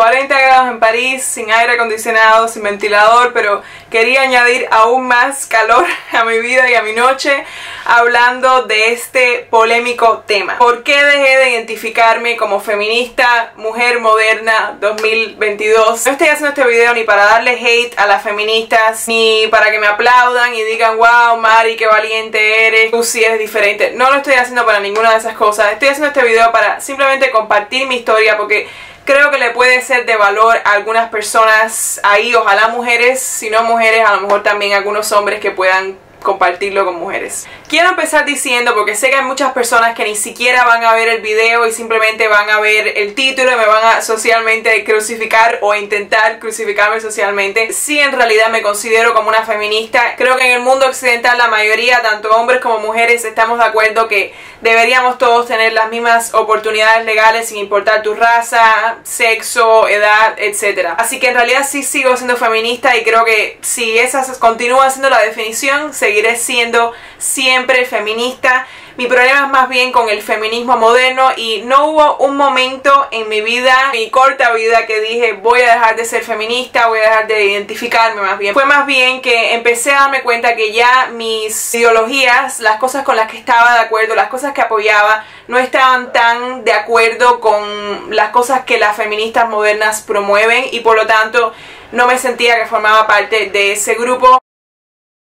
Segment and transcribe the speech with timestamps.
[0.00, 5.84] 40 grados en París, sin aire acondicionado, sin ventilador, pero quería añadir aún más calor
[6.12, 7.44] a mi vida y a mi noche
[7.84, 10.56] hablando de este polémico tema.
[10.56, 16.06] ¿Por qué dejé de identificarme como feminista, mujer moderna 2022?
[16.06, 19.78] No estoy haciendo este video ni para darle hate a las feministas, ni para que
[19.78, 23.92] me aplaudan y digan, wow, Mari, qué valiente eres, tú sí eres diferente.
[23.94, 25.72] No lo estoy haciendo para ninguna de esas cosas.
[25.72, 28.66] Estoy haciendo este video para simplemente compartir mi historia porque
[29.10, 33.64] creo que le puede ser de valor a algunas personas ahí, ojalá mujeres, si no
[33.64, 37.46] mujeres, a lo mejor también algunos hombres que puedan compartirlo con mujeres.
[37.68, 41.08] Quiero empezar diciendo, porque sé que hay muchas personas que ni siquiera van a ver
[41.08, 45.58] el video y simplemente van a ver el título y me van a socialmente crucificar
[45.62, 47.72] o intentar crucificarme socialmente.
[47.72, 51.48] Si en realidad me considero como una feminista, creo que en el mundo occidental la
[51.48, 57.04] mayoría, tanto hombres como mujeres, estamos de acuerdo que deberíamos todos tener las mismas oportunidades
[57.04, 60.94] legales sin importar tu raza, sexo, edad, etc.
[60.98, 65.10] Así que en realidad sí sigo siendo feminista y creo que si esa continúa siendo
[65.10, 68.66] la definición, se seguiré siendo siempre feminista.
[68.96, 73.28] Mi problema es más bien con el feminismo moderno y no hubo un momento en
[73.28, 77.02] mi vida, mi corta vida, que dije voy a dejar de ser feminista, voy a
[77.02, 78.54] dejar de identificarme más bien.
[78.54, 83.14] Fue más bien que empecé a darme cuenta que ya mis ideologías, las cosas con
[83.14, 88.14] las que estaba de acuerdo, las cosas que apoyaba, no estaban tan de acuerdo con
[88.14, 91.54] las cosas que las feministas modernas promueven y por lo tanto
[91.92, 94.40] no me sentía que formaba parte de ese grupo.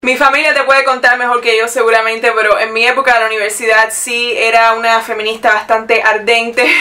[0.03, 3.27] Mi familia te puede contar mejor que yo seguramente, pero en mi época de la
[3.27, 6.65] universidad sí era una feminista bastante ardente.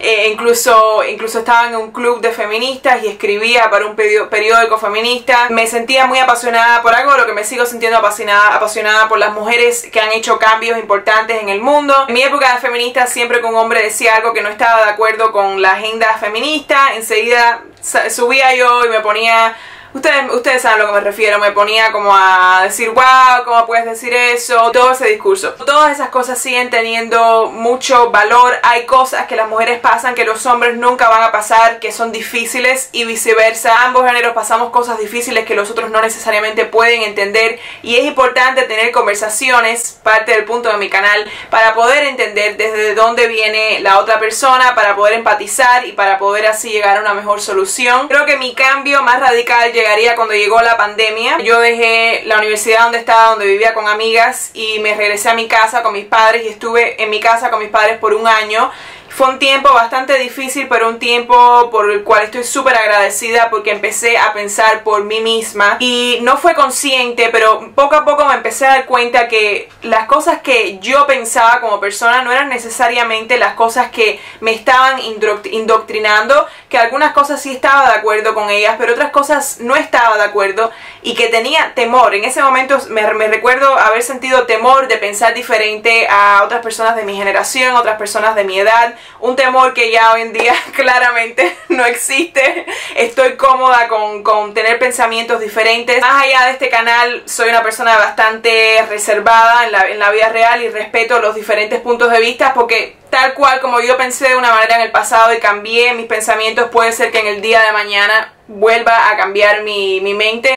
[0.00, 5.48] Eh, incluso, incluso estaba en un club de feministas y escribía para un periódico feminista.
[5.50, 9.32] Me sentía muy apasionada por algo, lo que me sigo sintiendo apasionada, apasionada por las
[9.32, 11.92] mujeres que han hecho cambios importantes en el mundo.
[12.06, 14.90] En mi época de feminista, siempre que un hombre decía algo que no estaba de
[14.92, 17.64] acuerdo con la agenda feminista, enseguida
[18.08, 19.56] subía yo y me ponía
[19.94, 23.66] Ustedes, ustedes saben a lo que me refiero, me ponía como a decir, wow, ¿cómo
[23.66, 24.70] puedes decir eso?
[24.70, 25.54] Todo ese discurso.
[25.54, 28.54] Todas esas cosas siguen teniendo mucho valor.
[28.64, 32.12] Hay cosas que las mujeres pasan que los hombres nunca van a pasar, que son
[32.12, 33.84] difíciles y viceversa.
[33.84, 38.64] Ambos géneros pasamos cosas difíciles que los otros no necesariamente pueden entender y es importante
[38.64, 44.00] tener conversaciones, parte del punto de mi canal, para poder entender desde dónde viene la
[44.00, 48.06] otra persona, para poder empatizar y para poder así llegar a una mejor solución.
[48.08, 49.72] Creo que mi cambio más radical
[50.14, 51.38] cuando llegó la pandemia.
[51.42, 55.48] Yo dejé la universidad donde estaba, donde vivía con amigas y me regresé a mi
[55.48, 58.70] casa con mis padres y estuve en mi casa con mis padres por un año
[59.18, 63.72] fue un tiempo bastante difícil, pero un tiempo por el cual estoy súper agradecida porque
[63.72, 68.34] empecé a pensar por mí misma y no fue consciente, pero poco a poco me
[68.34, 73.38] empecé a dar cuenta que las cosas que yo pensaba como persona no eran necesariamente
[73.38, 78.76] las cosas que me estaban indoctrinando, que algunas cosas sí estaba de acuerdo con ellas,
[78.78, 80.70] pero otras cosas no estaba de acuerdo
[81.02, 82.14] y que tenía temor.
[82.14, 87.04] En ese momento me, recuerdo haber sentido temor de pensar diferente a otras personas de
[87.04, 91.56] mi generación, otras personas de mi edad, un temor que ya hoy en día claramente
[91.68, 92.66] no existe.
[92.94, 96.00] Estoy cómoda con, con, tener pensamientos diferentes.
[96.00, 100.28] Más allá de este canal, soy una persona bastante reservada en la, en la vida
[100.28, 104.36] real y respeto los diferentes puntos de vista porque tal cual como yo pensé de
[104.36, 107.62] una manera en el pasado y cambié mis pensamientos, puede ser que en el día
[107.62, 110.54] de mañana vuelva a cambiar mi, mi mente.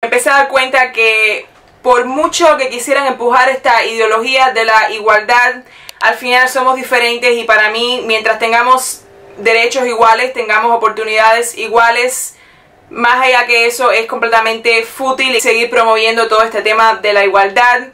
[0.00, 1.46] Empecé a dar cuenta que
[1.82, 5.62] por mucho que quisieran empujar esta ideología de la igualdad,
[6.02, 9.02] al final somos diferentes y para mí mientras tengamos
[9.38, 12.34] derechos iguales, tengamos oportunidades iguales,
[12.90, 17.88] más allá que eso es completamente fútil seguir promoviendo todo este tema de la igualdad.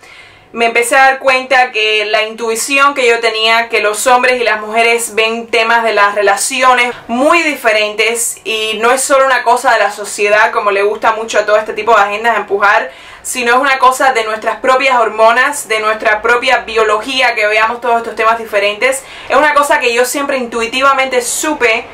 [0.51, 4.45] Me empecé a dar cuenta que la intuición que yo tenía, que los hombres y
[4.45, 9.75] las mujeres ven temas de las relaciones muy diferentes y no es solo una cosa
[9.75, 12.91] de la sociedad como le gusta mucho a todo este tipo de agendas empujar,
[13.23, 17.99] sino es una cosa de nuestras propias hormonas, de nuestra propia biología, que veamos todos
[17.99, 19.05] estos temas diferentes.
[19.29, 21.85] Es una cosa que yo siempre intuitivamente supe,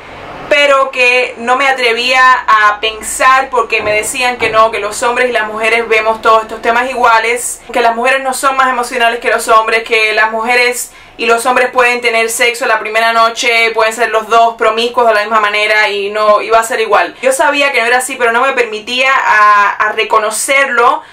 [0.49, 5.29] pero que no me atrevía a pensar porque me decían que no, que los hombres
[5.29, 9.19] y las mujeres vemos todos estos temas iguales, que las mujeres no son más emocionales
[9.19, 13.71] que los hombres, que las mujeres y los hombres pueden tener sexo la primera noche,
[13.73, 17.15] pueden ser los dos promiscuos de la misma manera y no iba a ser igual.
[17.21, 21.03] Yo sabía que no era así, pero no me permitía a, reconocerlo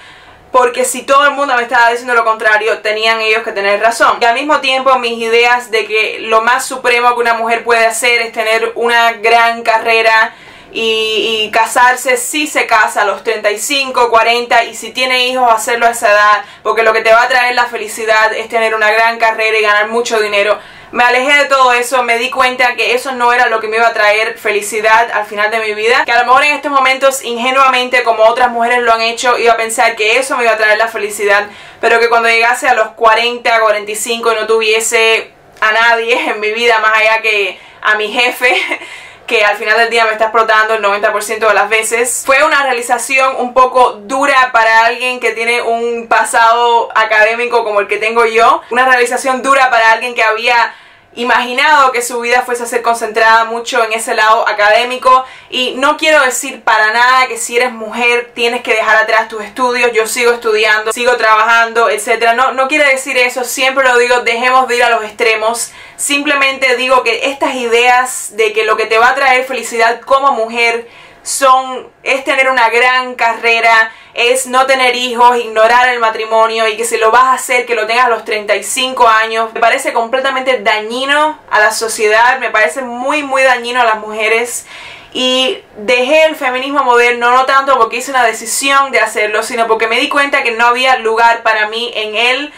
[0.53, 4.19] porque si todo el mundo me estaba diciendo lo contrario, tenían ellos que tener razón.
[4.21, 7.87] Y al mismo tiempo mis ideas de que lo más supremo que una mujer puede
[7.87, 10.35] hacer es tener una gran carrera
[10.71, 15.89] y, casarse si se casa a los 35, 40 y si tiene hijos hacerlo a
[15.89, 19.17] esa edad, porque lo que te va a traer la felicidad es tener una gran
[19.17, 20.59] carrera y ganar mucho dinero
[20.93, 23.77] me alejé de todo eso, me di cuenta que eso no era lo que me
[23.77, 26.71] iba a traer felicidad al final de mi vida, que a lo mejor en estos
[26.71, 30.53] momentos ingenuamente como otras mujeres lo han hecho, iba a pensar que eso me iba
[30.53, 31.47] a traer la felicidad,
[31.81, 35.31] pero que cuando llegase a los 40, 45 y no tuviese
[35.61, 38.55] a nadie en mi vida más allá que a mi jefe,
[39.25, 42.21] que al final del día me está explotando el 90% de las veces.
[42.23, 47.87] Fue una realización un poco dura para alguien que tiene un pasado académico como el
[47.87, 48.61] que tengo yo.
[48.69, 50.75] Una realización dura para alguien que había
[51.15, 55.97] imaginado que su vida fuese a ser concentrada mucho en ese lado académico y no
[55.97, 60.07] quiero decir para nada que si eres mujer tienes que dejar atrás tus estudios, yo
[60.07, 62.33] sigo estudiando, sigo trabajando, etcétera.
[62.33, 65.71] No, no quiere decir eso, siempre lo digo, dejemos de ir a los extremos.
[65.95, 70.31] Simplemente digo que estas ideas de que lo que te va a traer felicidad como
[70.31, 70.87] mujer
[71.23, 76.85] son es tener una gran carrera, es no tener hijos, ignorar el matrimonio y que
[76.85, 79.53] si lo vas a hacer, que lo tengas a los 35 años.
[79.53, 84.67] Me parece completamente dañino a la sociedad, me parece muy muy dañino a las mujeres.
[85.15, 89.87] Y dejé el feminismo moderno no tanto porque hice una decisión de hacerlo, sino porque
[89.87, 92.53] me di cuenta que no había lugar para mí en él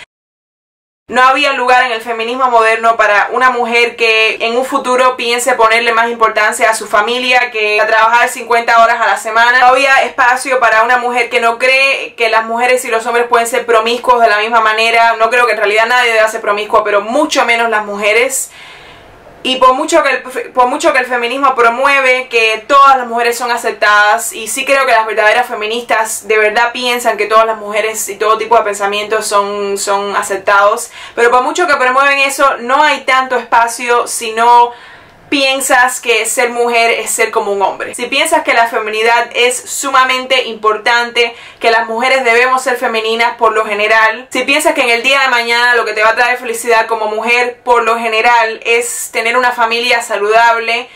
[1.07, 5.53] no había lugar en el feminismo moderno para una mujer que en un futuro piense
[5.53, 9.59] ponerle más importancia a su familia que a trabajar 50 horas a la semana.
[9.59, 13.27] No había espacio para una mujer que no cree que las mujeres y los hombres
[13.27, 15.15] pueden ser promiscuos de la misma manera.
[15.17, 18.49] No creo que en realidad nadie deba ser promiscuo, pero mucho menos las mujeres.
[19.45, 23.37] Y por mucho, que el, por mucho que el feminismo promueve que todas las mujeres
[23.37, 27.59] son aceptadas, y sí creo que las verdaderas feministas de verdad piensan que todas las
[27.59, 32.57] mujeres y todo tipo de pensamientos son, son aceptados, pero por mucho que promueven eso,
[32.57, 34.71] no hay tanto espacio sino
[35.29, 37.95] piensas que ser mujer es ser como un hombre.
[37.95, 43.53] Si piensas que la feminidad es sumamente importante, que las mujeres debemos ser femeninas por
[43.53, 46.15] lo general, si piensas que en el día de mañana lo que te va a
[46.15, 50.89] traer felicidad como mujer por lo general es tener una familia saludable,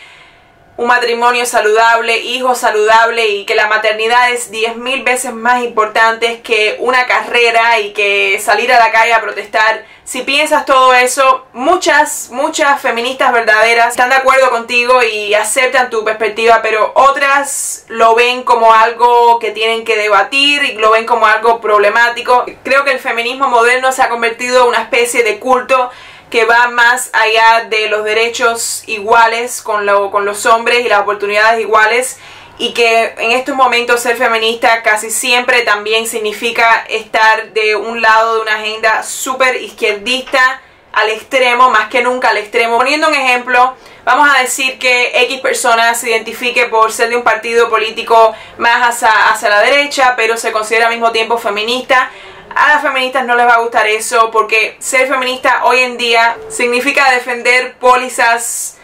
[0.80, 6.78] un matrimonio saludable, hijos saludables y que la maternidad es 10.000 veces más importante que
[6.80, 9.84] una carrera y que salir a la calle a protestar.
[10.06, 16.06] Si piensas todo eso, muchas, muchas feministas verdaderas están de acuerdo contigo y aceptan tu
[16.06, 21.26] perspectiva, pero otras lo ven como algo que tienen que debatir y lo ven como
[21.26, 22.46] algo problemático.
[22.64, 25.92] Creo que el feminismo moderno se ha convertido en una especie de culto
[26.30, 31.02] que va más allá de los derechos iguales con, lo, con los hombres y las
[31.02, 32.18] oportunidades iguales
[32.60, 38.36] y que en estos momentos ser feminista casi siempre también significa estar de un lado
[38.36, 40.62] de una agenda súper izquierdista
[40.92, 42.78] al extremo, más que nunca al extremo.
[42.78, 47.24] Poniendo un ejemplo, vamos a decir que X persona se identifique por ser de un
[47.24, 52.12] partido político más hacia, hacia la derecha, pero se considera al mismo tiempo feminista
[52.56, 56.38] a las feministas no les va a gustar eso porque ser feminista hoy en día
[56.50, 58.78] significa defender pólizas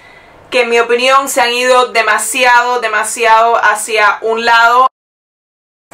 [0.49, 4.87] que en mi opinión se han ido demasiado, demasiado hacia un lado.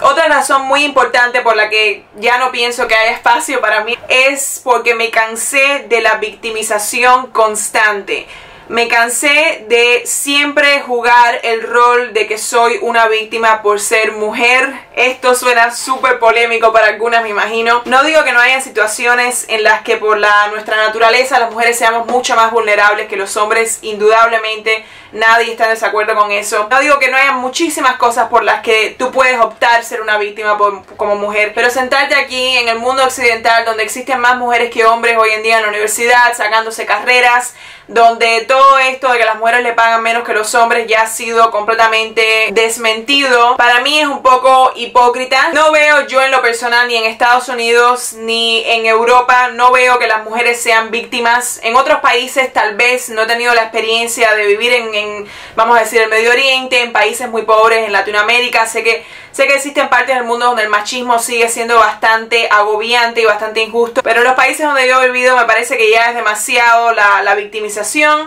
[0.01, 3.97] Otra razón muy importante por la que ya no pienso que haya espacio para mí
[4.07, 8.27] es porque me cansé de la victimización constante.
[8.69, 14.73] Me cansé de siempre jugar el rol de que soy una víctima por ser mujer.
[14.95, 17.81] Esto suena súper polémico para algunas, me imagino.
[17.85, 21.77] No digo que no haya situaciones en las que por la, nuestra naturaleza las mujeres
[21.77, 26.67] seamos mucho más vulnerables que los hombres, indudablemente nadie está en desacuerdo con eso.
[26.69, 30.17] No digo que no haya muchísimas cosas por las que tú puedes optar ser una
[30.17, 30.57] víctima
[30.97, 35.17] como mujer, pero sentarte aquí en el mundo occidental donde existen más mujeres que hombres
[35.17, 37.53] hoy en día en la universidad, sacándose carreras,
[37.91, 41.07] donde todo esto de que las mujeres le pagan menos que los hombres ya ha
[41.07, 45.49] sido completamente desmentido, para mí es un poco hipócrita.
[45.53, 49.99] No veo yo en lo personal ni en Estados Unidos ni en Europa, no veo
[49.99, 51.59] que las mujeres sean víctimas.
[51.63, 55.81] En otros países tal vez no he tenido la experiencia de vivir en vamos a
[55.81, 58.65] decir, el Medio Oriente, en países muy pobres, en Latinoamérica.
[58.65, 63.21] Sé que, sé que existen partes del mundo donde el machismo sigue siendo bastante agobiante
[63.21, 66.09] y bastante injusto, pero en los países donde yo he vivido me parece que ya
[66.09, 67.80] es demasiado la, la victimización.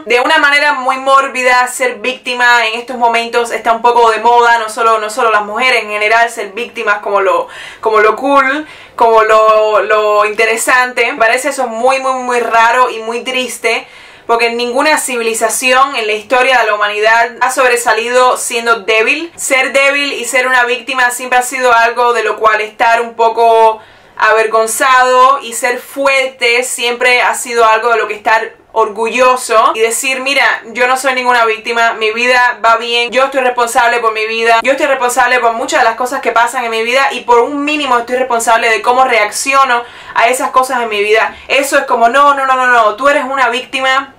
[0.05, 4.59] De una manera muy mórbida, ser víctima en estos momentos está un poco de moda,
[4.59, 7.49] no solo, no solo las mujeres, en general ser víctimas como lo,
[7.81, 11.13] como lo cool como lo, lo interesante.
[11.13, 13.87] Me parece eso muy, muy, muy raro y muy triste
[14.27, 19.31] porque ninguna civilización en la historia de la humanidad ha sobresalido siendo débil.
[19.37, 23.15] Ser débil y ser una víctima siempre ha sido algo de lo cual estar un
[23.15, 23.81] poco
[24.17, 30.21] avergonzado y ser fuerte siempre ha sido algo de lo que estar orgulloso y decir,
[30.21, 34.27] mira, yo no soy ninguna víctima, mi vida va bien, yo estoy responsable por mi
[34.27, 37.21] vida, yo estoy responsable por muchas de las cosas que pasan en mi vida y
[37.21, 41.37] por un mínimo estoy responsable de cómo reacciono a esas cosas en mi vida.
[41.47, 44.13] Eso es como, no, no, no, no, no, tú eres una víctima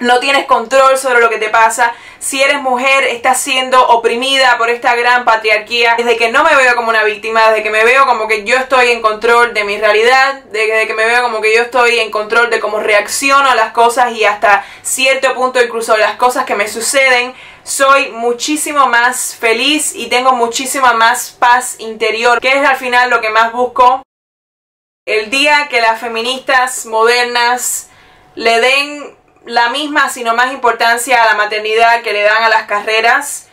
[0.00, 1.92] no tienes control sobre lo que te pasa.
[2.22, 5.96] Si eres mujer, estás siendo oprimida por esta gran patriarquía.
[5.98, 8.56] Desde que no me veo como una víctima, desde que me veo como que yo
[8.58, 12.12] estoy en control de mi realidad, desde que me veo como que yo estoy en
[12.12, 16.54] control de cómo reacciono a las cosas y hasta cierto punto incluso las cosas que
[16.54, 22.76] me suceden, soy muchísimo más feliz y tengo muchísima más paz interior, que es al
[22.76, 24.04] final lo que más busco.
[25.06, 27.88] El día que las feministas modernas
[28.36, 32.64] le den la misma, sino más importancia a la maternidad que le dan a las
[32.64, 33.48] carreras,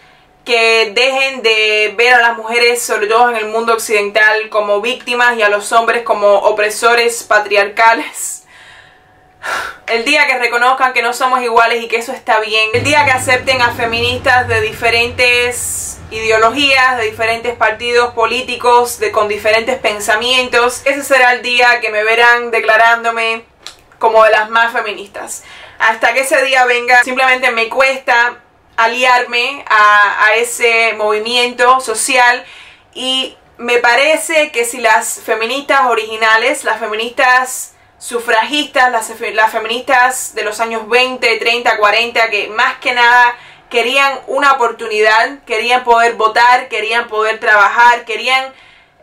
[0.46, 5.38] que dejen de ver a las mujeres, sobre todo en el mundo occidental, como víctimas
[5.38, 8.44] y a los hombres como opresores patriarcales.
[9.88, 12.70] El día que reconozcan que no somos iguales y que eso está bien.
[12.74, 19.28] El día que acepten a feministas de diferentes ideologías, de diferentes partidos políticos, de, con
[19.28, 20.82] diferentes pensamientos.
[20.86, 23.44] Ese será el día que me verán declarándome
[23.98, 25.44] como de las más feministas
[25.80, 28.38] hasta que ese día venga, simplemente me cuesta
[28.76, 32.46] aliarme a, ese movimiento social.
[32.94, 40.44] Y me parece que si las feministas originales, las feministas sufragistas, las, las, feministas de
[40.44, 43.36] los años 20, 30, 40, que más que nada
[43.70, 48.54] querían una oportunidad, querían poder votar, querían poder trabajar, querían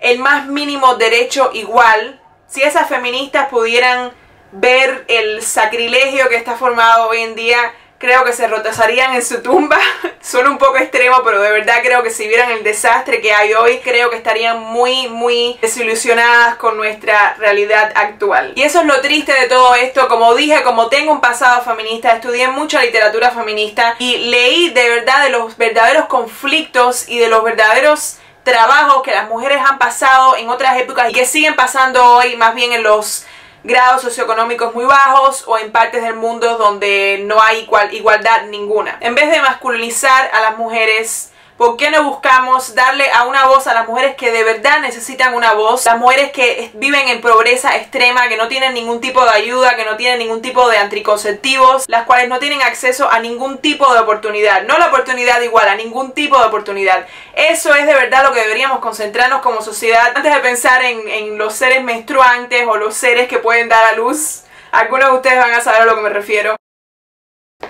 [0.00, 4.12] el más mínimo derecho igual, si esas feministas pudieran
[4.52, 9.42] ver el sacrilegio que está formado hoy en día, creo que se rotazarían en su
[9.42, 9.78] tumba.
[10.20, 13.54] Suena un poco extremo, pero de verdad creo que si vieran el desastre que hay
[13.54, 18.52] hoy, creo que estarían muy, muy desilusionadas con nuestra realidad actual.
[18.56, 20.08] Y eso es lo triste de todo esto.
[20.08, 25.24] Como dije, como tengo un pasado feminista, estudié mucha literatura feminista y leí de verdad
[25.24, 30.48] de los verdaderos conflictos y de los verdaderos trabajos que las mujeres han pasado en
[30.48, 33.26] otras épocas y que siguen pasando hoy, más bien en los
[33.66, 38.96] grados socioeconómicos muy bajos o en partes del mundo donde no hay igualdad ninguna.
[39.00, 43.66] En vez de masculinizar a las mujeres, ¿Por qué no buscamos darle a una voz
[43.66, 45.86] a las mujeres que de verdad necesitan una voz?
[45.86, 49.86] Las mujeres que viven en pobreza extrema, que no tienen ningún tipo de ayuda, que
[49.86, 54.00] no tienen ningún tipo de anticonceptivos, las cuales no tienen acceso a ningún tipo de
[54.00, 54.64] oportunidad.
[54.64, 57.06] No la oportunidad igual, a ningún tipo de oportunidad.
[57.34, 61.38] Eso es de verdad lo que deberíamos concentrarnos como sociedad antes de pensar en, en
[61.38, 64.42] los seres menstruantes o los seres que pueden dar a luz.
[64.72, 66.56] Algunos de ustedes van a saber a lo que me refiero.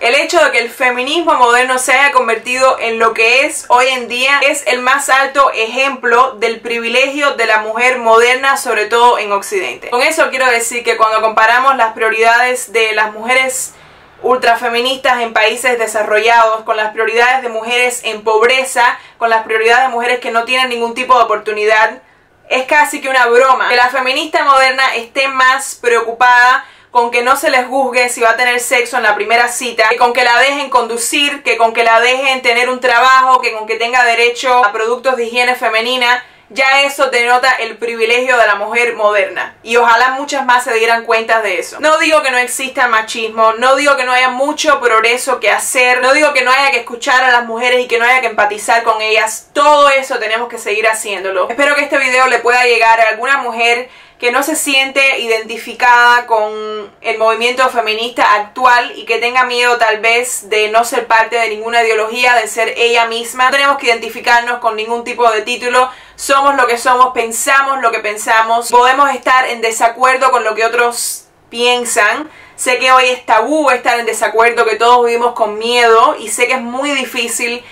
[0.01, 3.89] El hecho de que el feminismo moderno se haya convertido en lo que es hoy
[3.89, 9.19] en día es el más alto ejemplo del privilegio de la mujer moderna, sobre todo
[9.19, 9.91] en Occidente.
[9.91, 13.75] Con eso quiero decir que cuando comparamos las prioridades de las mujeres
[14.23, 19.95] ultrafeministas en países desarrollados, con las prioridades de mujeres en pobreza, con las prioridades de
[19.95, 22.03] mujeres que no tienen ningún tipo de oportunidad,
[22.49, 23.69] es casi que una broma.
[23.69, 26.65] Que la feminista moderna esté más preocupada
[26.97, 29.87] con que no se les juzgue si va a tener sexo en la primera cita,
[29.91, 33.53] que con que la dejen conducir, que con que la dejen tener un trabajo, que
[33.53, 38.47] con que tenga derecho a productos de higiene femenina, ya eso denota el privilegio de
[38.47, 39.57] la mujer moderna.
[39.63, 41.81] Y ojalá muchas más se dieran cuenta de eso.
[41.81, 46.01] No digo que no exista machismo, no digo que no haya mucho progreso que hacer,
[46.01, 48.29] no digo que no haya que escuchar a las mujeres y que no haya que
[48.29, 49.49] empatizar con ellas.
[49.53, 51.49] Todo eso tenemos que seguir haciéndolo.
[51.51, 53.89] Espero que este video le pueda llegar a alguna mujer
[54.19, 60.01] que no se siente identificada con el movimiento feminista actual y que tenga miedo tal
[60.01, 63.45] vez de no ser parte de ninguna ideología, de ser ella misma.
[63.47, 67.93] No tenemos que identificarnos con ningún tipo de título, somos lo que somos, pensamos lo
[67.93, 72.29] que pensamos, podemos estar en desacuerdo con lo que otros piensan.
[72.57, 76.47] Sé que hoy es tabú estar en desacuerdo, que todos vivimos con miedo y sé
[76.47, 77.63] que es muy difícil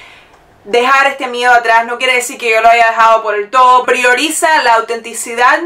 [0.64, 1.86] dejar este miedo atrás.
[1.86, 3.84] No quiere decir que yo lo haya dejado por el todo.
[3.84, 5.60] Prioriza la autenticidad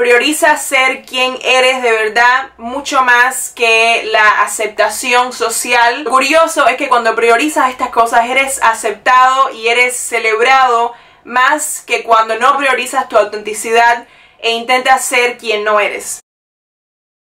[0.00, 6.04] Prioriza ser quien eres de verdad mucho más que la aceptación social.
[6.04, 12.02] Lo curioso es que cuando priorizas estas cosas eres aceptado y eres celebrado más que
[12.02, 14.06] cuando no priorizas tu autenticidad
[14.38, 16.20] e intentas ser quien no eres.